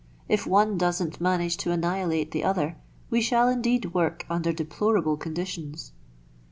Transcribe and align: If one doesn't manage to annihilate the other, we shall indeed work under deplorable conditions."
If 0.27 0.47
one 0.47 0.79
doesn't 0.79 1.21
manage 1.21 1.57
to 1.57 1.71
annihilate 1.71 2.31
the 2.31 2.43
other, 2.43 2.75
we 3.11 3.21
shall 3.21 3.47
indeed 3.47 3.93
work 3.93 4.25
under 4.31 4.51
deplorable 4.51 5.15
conditions." 5.15 5.91